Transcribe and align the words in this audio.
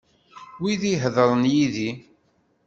Wid 0.61 0.77
d-iheddren 0.81 1.43
yid-i. 1.53 1.91